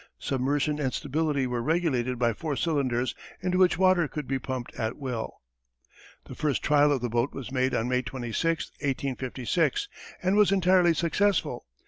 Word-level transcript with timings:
Submersion 0.17 0.79
and 0.79 0.91
stability 0.91 1.45
were 1.45 1.61
regulated 1.61 2.17
by 2.17 2.33
four 2.33 2.55
cylinders 2.55 3.13
into 3.39 3.59
which 3.59 3.77
water 3.77 4.07
could 4.07 4.27
be 4.27 4.39
pumped 4.39 4.73
at 4.73 4.97
will. 4.97 5.41
The 6.25 6.33
first 6.33 6.63
trial 6.63 6.91
of 6.91 7.01
the 7.01 7.07
boat 7.09 7.33
was 7.35 7.51
made 7.51 7.75
on 7.75 7.87
May 7.87 8.01
26, 8.01 8.71
1856, 8.81 9.87
and 10.23 10.35
was 10.35 10.51
entirely 10.51 10.95
successful. 10.95 11.67